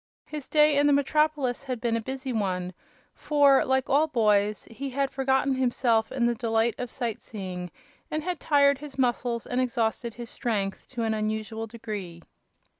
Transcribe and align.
His 0.25 0.47
day 0.47 0.77
in 0.79 0.87
the 0.87 0.93
metropolis 0.93 1.61
had 1.63 1.79
been 1.79 1.95
a 1.95 2.01
busy 2.01 2.33
one, 2.33 2.73
for, 3.13 3.63
like 3.63 3.87
all 3.87 4.07
boys, 4.07 4.67
he 4.71 4.89
had 4.89 5.11
forgotten 5.11 5.53
himself 5.53 6.11
in 6.11 6.25
the 6.25 6.33
delight 6.33 6.73
of 6.79 6.89
sight 6.89 7.21
seeing 7.21 7.69
and 8.09 8.23
had 8.23 8.39
tired 8.39 8.79
his 8.79 8.97
muscles 8.97 9.45
and 9.45 9.61
exhausted 9.61 10.15
his 10.15 10.31
strength 10.31 10.87
to 10.87 11.03
an 11.03 11.13
unusual 11.13 11.67
degree. 11.67 12.23